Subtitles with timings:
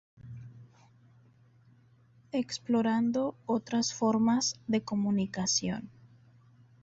[2.31, 5.91] Explorando otras formas de comunicación".